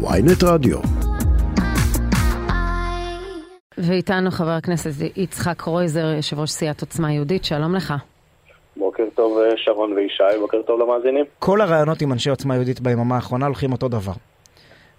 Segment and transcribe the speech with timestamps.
[0.00, 0.78] ויינט רדיו.
[3.78, 7.94] ואיתנו חבר הכנסת יצחק קרויזר, יושב ראש סיעת עוצמה יהודית, שלום לך.
[8.76, 11.24] בוקר טוב אה, שרון וישי, בוקר טוב למאזינים.
[11.38, 14.12] כל הרעיונות עם אנשי עוצמה יהודית ביממה האחרונה הולכים אותו דבר.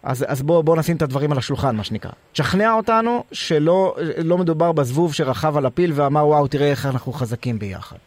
[0.04, 2.12] אז, אז בואו בוא נשים את הדברים על השולחן, מה שנקרא.
[2.32, 3.96] תשכנע אותנו שלא
[4.26, 7.98] לא מדובר בזבוב שרכב על הפיל ואמר, וואו, תראה איך אנחנו חזקים ביחד.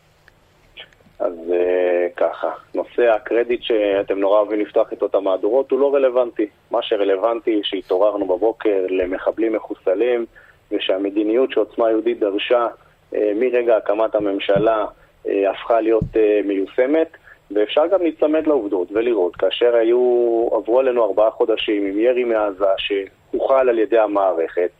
[2.98, 6.46] נושא הקרדיט שאתם נורא אוהבים לפתוח איתו את המהדורות הוא לא רלוונטי.
[6.70, 10.26] מה שרלוונטי שהתעוררנו בבוקר למחבלים מחוסלים,
[10.72, 14.84] ושהמדיניות שעוצמה יהודית דרשה uh, מרגע הקמת הממשלה
[15.26, 17.08] uh, הפכה להיות uh, מיושמת.
[17.50, 23.68] ואפשר גם להיצמד לעובדות ולראות, כאשר היו, עברו עלינו ארבעה חודשים עם ירי מעזה שהוחל
[23.68, 24.70] על ידי המערכת,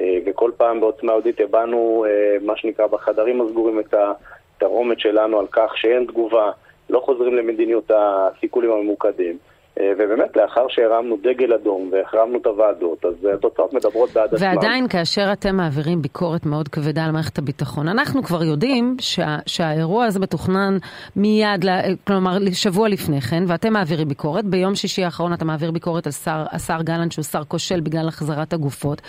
[0.00, 5.46] אה, וכל פעם בעוצמה יהודית הבענו, אה, מה שנקרא, בחדרים הסגורים את התרעומת שלנו על
[5.46, 6.50] כך שאין תגובה,
[6.90, 9.38] לא חוזרים למדיניות הסיכולים הממוקדים.
[9.80, 14.48] אה, ובאמת, לאחר שהרמנו דגל אדום והחרמנו את הוועדות, אז התוצאות מדברות בעד עצמן.
[14.48, 20.04] ועדיין, כאשר אתם מעבירים ביקורת מאוד כבדה על מערכת הביטחון, אנחנו כבר יודעים שה, שהאירוע
[20.04, 20.78] הזה מתוכנן
[21.16, 21.64] מיד,
[22.06, 24.44] כלומר, שבוע לפני כן, ואתם מעבירים ביקורת.
[24.44, 28.52] ביום שישי האחרון אתה מעביר ביקורת על שר, השר גלנט, שהוא שר כושל בגלל החזרת
[28.52, 29.02] הגופות.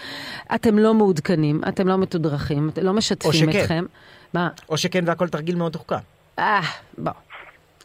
[0.55, 3.85] אתם לא מעודכנים, אתם לא מתודרכים, אתם לא משתפים אתכם.
[4.33, 4.49] מה?
[4.69, 5.95] או שכן והכל תרגיל מאוד תוחכם.
[6.39, 6.59] אה,
[6.97, 7.11] בוא.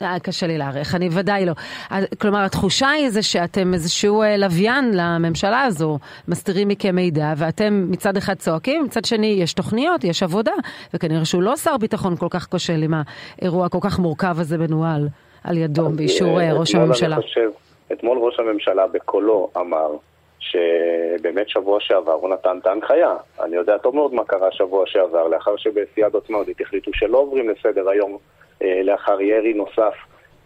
[0.02, 1.52] אה, קשה לי להעריך, אני ודאי לא.
[1.92, 7.86] אה, כלומר, התחושה היא זה שאתם איזשהו אה, לוויין לממשלה הזו, מסתירים מכם מידע, ואתם
[7.90, 10.52] מצד אחד צועקים, מצד שני יש תוכניות, יש עבודה,
[10.94, 12.94] וכנראה שהוא לא שר ביטחון כל כך כושל עם
[13.40, 15.08] האירוע הכל כך מורכב הזה מנוהל
[15.44, 17.16] על ידו, באישור ראש הממשלה.
[17.16, 17.50] חושב,
[17.92, 19.96] אתמול ראש הממשלה בקולו אמר
[20.38, 23.14] שבאמת שבוע שעבר הוא נתן את ההנחיה.
[23.44, 27.50] אני יודע טוב מאוד מה קרה שבוע שעבר, לאחר שבסיעת עוצמה יהודית החליטו שלא עוברים
[27.50, 28.18] לסדר היום
[28.60, 29.94] לאחר ירי נוסף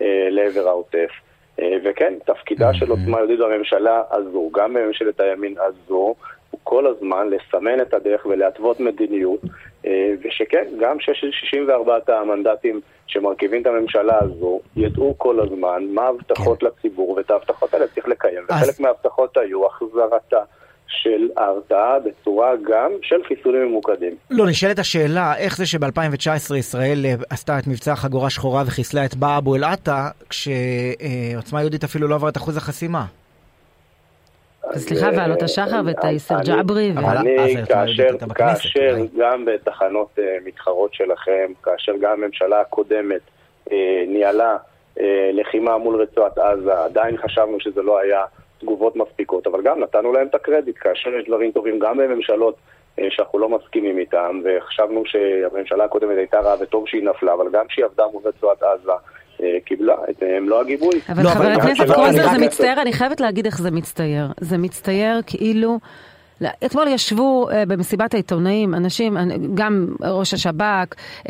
[0.01, 1.11] אה, לעבר העוטף.
[1.61, 6.15] אה, וכן, תפקידה של עוצמה יהודית בממשלה הזו, גם בממשלת הימין הזו,
[6.51, 9.41] הוא כל הזמן לסמן את הדרך ולהתוות מדיניות,
[10.23, 16.67] ושכן, גם 64 המנדטים שמרכיבים את הממשלה הזו, ידעו כל הזמן מה ההבטחות כן.
[16.67, 18.45] לציבור, ואת ההבטחות האלה צריך לקיים.
[18.49, 20.43] וחלק מההבטחות היו החזרתה.
[20.91, 24.15] של ההרתעה בצורה גם של חיסולים ממוקדים.
[24.31, 29.15] לא, נשאלת השאלה, איך זה שב-2019 ישראל אה, עשתה את מבצע חגורה שחורה וחיסלה את
[29.15, 33.05] באה אבו אל-עטה, כשעוצמה יהודית אפילו לא עברה את אחוז החסימה?
[34.75, 36.91] סליחה, ועלות השחר ואת היסר ג'אברי.
[36.91, 37.57] אני,
[38.35, 43.21] כאשר גם בתחנות אה, מתחרות שלכם, כאשר גם הממשלה הקודמת
[43.73, 43.77] אה,
[44.09, 44.57] ניהלה
[45.33, 48.25] לחימה מול רצועת עזה, עדיין חשבנו שזה לא היה
[48.61, 52.55] תגובות מספיקות, אבל גם נתנו להם את הקרדיט, כאשר יש דברים טובים גם בממשלות
[52.99, 57.67] אה, שאנחנו לא מסכימים איתם, וחשבנו שהממשלה הקודמת הייתה רעה וטוב שהיא נפלה, אבל גם
[57.69, 58.93] כשהיא עבדה מול רצועת עזה,
[59.43, 61.01] אה, קיבלה את מלוא הגיבוי.
[61.09, 64.27] אבל לא, חבר הכנסת קרויזר, זה מצטייר, אני חייבת להגיד איך זה מצטייר.
[64.41, 65.79] זה מצטייר כאילו...
[66.67, 69.17] אתמול ישבו uh, במסיבת העיתונאים אנשים,
[69.55, 71.29] גם ראש השב"כ, uh,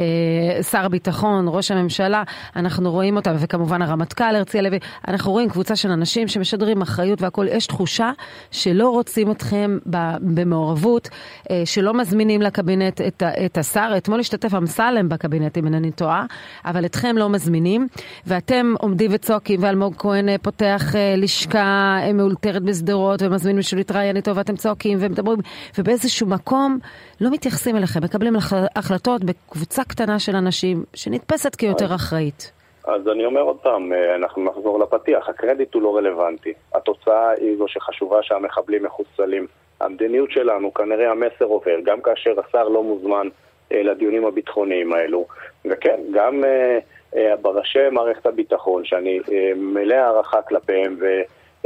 [0.71, 2.22] שר הביטחון, ראש הממשלה,
[2.56, 4.78] אנחנו רואים אותם, וכמובן הרמטכ"ל הרצי הלוי,
[5.09, 7.48] אנחנו רואים קבוצה של אנשים שמשדרים אחריות והכול.
[7.48, 8.10] יש תחושה
[8.50, 9.78] שלא רוצים אתכם
[10.21, 13.00] במעורבות, uh, שלא מזמינים לקבינט
[13.47, 13.92] את, השר.
[13.97, 16.25] אתמול השתתף אמסלם בקבינט, אם אינני טועה,
[16.65, 17.87] אבל אתכם לא מזמינים,
[18.27, 25.00] ואתם עומדים וצועקים, ואלמוג כהן פותח לשכה מאולתרת בשדרות, ומזמין מישהו להתראיין איתו, ואתם צועקים.
[25.00, 25.38] ומדברים,
[25.78, 26.78] ובאיזשהו מקום
[27.21, 28.37] לא מתייחסים אליכם, מקבלים
[28.77, 32.53] החלטות בקבוצה קטנה של אנשים שנתפסת כיותר אחראית.
[32.84, 36.53] אז אני אומר עוד פעם, אה, אנחנו נחזור לפתיח, הקרדיט הוא לא רלוונטי.
[36.75, 39.47] התוצאה היא זו שחשובה שהמחבלים מחוסלים.
[39.81, 43.28] המדיניות שלנו, כנראה המסר עובר, גם כאשר השר לא מוזמן
[43.72, 45.27] אה, לדיונים הביטחוניים האלו.
[45.65, 49.21] וכן, גם אה, בראשי מערכת הביטחון, שאני
[49.56, 51.06] מלא הערכה כלפיהם, ו...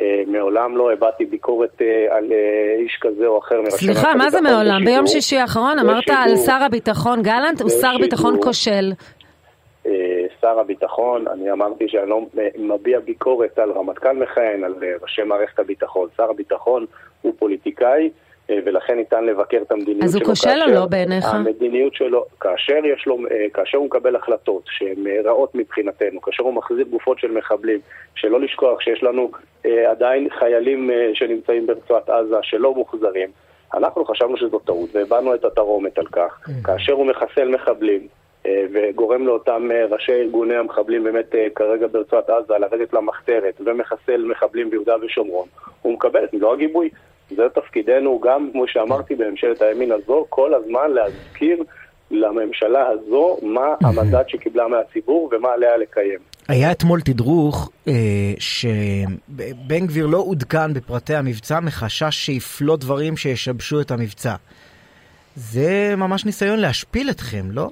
[0.01, 4.41] אה, מעולם לא הבעתי ביקורת אה, על אה, איש כזה או אחר סליחה, מה זה
[4.41, 4.85] מעולם?
[4.85, 8.93] ביום שישי האחרון אמרת על שר הביטחון גלנט, הוא שר ביטחון כושל.
[10.41, 12.21] שר הביטחון, אני אמרתי שאני לא
[12.59, 16.09] מביע ביקורת על רמטכ"ל מכהן, על ראשי מערכת הביטחון.
[16.17, 16.87] שר הביטחון
[17.23, 18.11] הוא פוליטיקאי,
[18.49, 20.09] ולכן ניתן לבקר את המדיניות שלו.
[20.09, 21.25] אז הוא כושל או לא בעיניך?
[21.25, 26.43] המדיניות שלו, כאשר יש לו, אה, כאשר הוא מקבל החלטות שהן אה, רעות מבחינתנו, כאשר
[26.43, 27.81] הוא מחזיר גופות של מחבלים,
[28.15, 29.31] שלא לשכוח שיש לנו
[29.91, 33.31] עדיין חיילים שנמצאים ברצועת עזה שלא מוחזרים,
[33.75, 36.49] אנחנו חשבנו שזו טעות והבענו את התרעומת על כך.
[36.65, 38.09] כאשר הוא מחסל מחבלים,
[38.73, 45.49] וגורם לאותם ראשי ארגוני המחבלים באמת כרגע ברצועת עזה לרדת למחתרת ומחסל מחבלים ביהודה ושומרון,
[45.83, 46.91] הוא מקבל את מלוא הגיבוי.
[47.31, 51.63] זה תפקידנו גם, כמו שאמרתי, בממשלת הימין הזו, כל הזמן להזכיר
[52.11, 56.19] לממשלה הזו מה המנדט שקיבלה מהציבור ומה עליה לקיים.
[56.49, 57.93] היה אתמול תדרוך אה,
[58.39, 64.35] שבן גביר לא עודכן בפרטי המבצע מחשש שיפלוט דברים שישבשו את המבצע.
[65.37, 67.69] זה ממש ניסיון להשפיל אתכם, לא?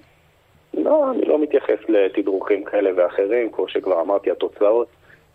[0.75, 4.87] לא, אני לא מתייחס לתדרוכים כאלה ואחרים, כמו שכבר אמרתי, התוצאות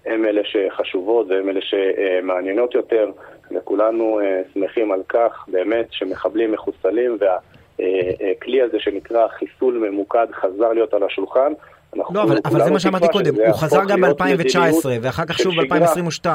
[0.07, 3.11] הן אלה שחשובות והן אלה שמעניינות יותר,
[3.51, 10.93] וכולנו אה, שמחים על כך, באמת, שמחבלים מחוסלים והכלי הזה שנקרא חיסול ממוקד חזר להיות
[10.93, 11.51] על השולחן.
[11.95, 16.27] לא, אבל, אבל זה מה שאמרתי קודם, הוא חזר גם ב-2019 ואחר כך שוב ב-2022.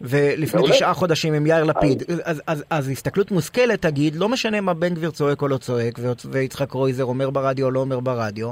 [0.00, 2.02] ולפני תשעה חודשים עם יאיר לפיד.
[2.08, 5.56] אז, אז, אז, אז הסתכלות מושכלת תגיד, לא משנה מה בן גביר צועק או לא
[5.56, 5.98] צועק,
[6.30, 8.50] ויצחק קרויזר אומר ברדיו או לא אומר ברדיו,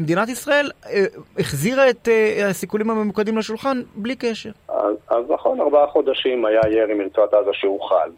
[0.00, 1.04] מדינת ישראל אה,
[1.38, 4.50] החזירה את אה, הסיכולים הממוקדים לשולחן בלי קשר.
[4.68, 8.10] אז, אז נכון, ארבעה חודשים היה ירי מרצועת עזה שהוחל.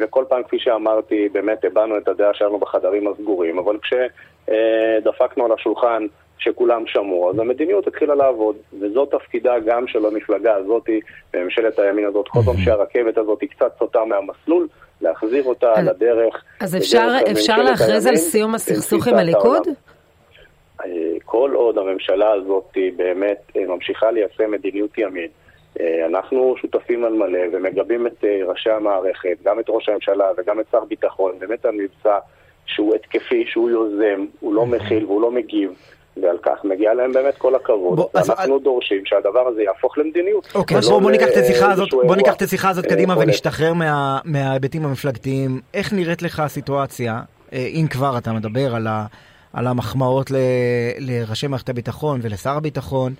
[0.00, 6.06] וכל פעם, כפי שאמרתי, באמת הבענו את הדעה שלנו בחדרים הסגורים, אבל כשדפקנו על השולחן
[6.38, 10.88] שכולם שמעו, אז המדיניות התחילה לעבוד, וזאת תפקידה גם של המפלגה הזאת,
[11.32, 14.68] בממשלת הימין הזאת, כל פעם שהרכבת הזאת היא קצת סוטה מהמסלול,
[15.00, 16.42] להחזיר אותה אז, לדרך.
[16.60, 19.68] אז אפשר, אפשר להכריז על סיום הסכסוך עם הליכוד?
[19.68, 19.72] אה,
[21.24, 25.28] כל עוד הממשלה הזאת באמת אה, ממשיכה ליישם מדיניות ימין,
[25.80, 30.66] אה, אנחנו שותפים על מלא ומגבים את ראשי המערכת, גם את ראש הממשלה וגם את
[30.72, 32.18] שר ביטחון, באמת על מבצע
[32.66, 35.70] שהוא התקפי, שהוא יוזם, הוא לא מכיל והוא לא מגיב.
[36.22, 37.96] ועל כך מגיע להם באמת כל הכבוד.
[37.96, 38.62] בוא, אנחנו אז...
[38.62, 40.48] דורשים שהדבר הזה יהפוך למדיניות.
[40.54, 43.72] אוקיי, אז בואו בוא ניקח את השיחה הזאת, בוא ניקח את השיחה הזאת קדימה ונשתחרר
[43.74, 45.60] מה, מההיבטים המפלגתיים.
[45.74, 47.20] איך נראית לך הסיטואציה,
[47.52, 49.06] אם כבר אתה מדבר על ה...
[49.54, 50.34] על המחמאות ל,
[50.98, 53.12] לראשי מערכת הביטחון ולשר הביטחון.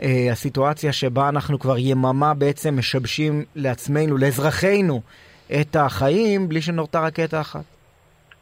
[0.00, 5.00] Uh, הסיטואציה שבה אנחנו כבר יממה בעצם משבשים לעצמנו, לאזרחינו,
[5.60, 7.64] את החיים בלי שנורתה רקטה אחת.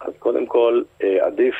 [0.00, 1.54] אז קודם כל, uh, עדיף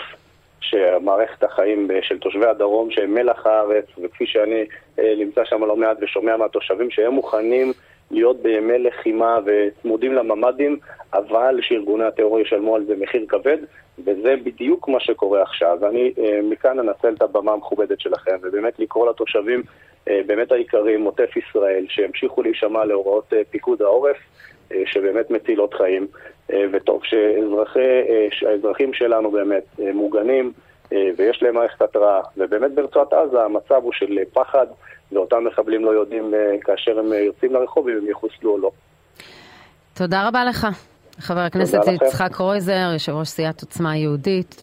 [0.60, 4.64] שמערכת החיים של תושבי הדרום, שהם מלח הארץ, וכפי שאני
[4.96, 7.72] uh, נמצא שם לא מעט ושומע מהתושבים, שהם מוכנים
[8.14, 10.78] להיות בימי לחימה וצמודים לממ"דים,
[11.14, 13.58] אבל שארגוני הטרור ישלמו על זה מחיר כבד,
[13.98, 15.78] וזה בדיוק מה שקורה עכשיו.
[15.80, 19.62] ואני אה, מכאן אנצל את הבמה המכובדת שלכם, ובאמת לקרוא לתושבים
[20.08, 24.16] אה, באמת היקרים, עוטף ישראל, שימשיכו להישמע להוראות אה, פיקוד העורף,
[24.84, 26.06] שבאמת מצילות חיים,
[26.72, 27.00] וטוב
[28.30, 30.52] שהאזרחים שלנו באמת מוגנים.
[30.92, 34.66] אה, ויש להם מערכת התראה, ובאמת ברצועת עזה המצב הוא של פחד,
[35.12, 38.70] ואותם מחבלים לא יודעים אה, כאשר הם יוצאים לרחוב אם הם יחוסלו או לא.
[39.94, 40.66] תודה רבה לך,
[41.18, 44.62] חבר הכנסת יצחק קרויזר, יושב ראש סיעת עוצמה יהודית.